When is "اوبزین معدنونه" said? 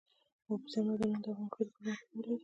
0.49-1.19